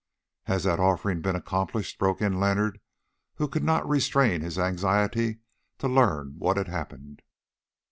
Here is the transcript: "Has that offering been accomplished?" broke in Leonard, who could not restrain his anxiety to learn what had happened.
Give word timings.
"Has 0.45 0.63
that 0.63 0.79
offering 0.79 1.21
been 1.21 1.35
accomplished?" 1.35 1.99
broke 1.99 2.23
in 2.23 2.39
Leonard, 2.39 2.79
who 3.35 3.47
could 3.47 3.63
not 3.63 3.87
restrain 3.87 4.41
his 4.41 4.57
anxiety 4.57 5.41
to 5.77 5.87
learn 5.87 6.33
what 6.39 6.57
had 6.57 6.69
happened. 6.69 7.21